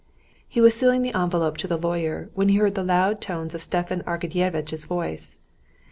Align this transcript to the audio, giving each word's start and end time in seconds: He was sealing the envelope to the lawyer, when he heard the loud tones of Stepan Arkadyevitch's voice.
He 0.47 0.59
was 0.59 0.73
sealing 0.73 1.03
the 1.03 1.13
envelope 1.13 1.57
to 1.57 1.67
the 1.67 1.77
lawyer, 1.77 2.31
when 2.33 2.49
he 2.49 2.55
heard 2.57 2.73
the 2.73 2.81
loud 2.83 3.21
tones 3.21 3.53
of 3.53 3.61
Stepan 3.61 4.01
Arkadyevitch's 4.07 4.85
voice. 4.85 5.37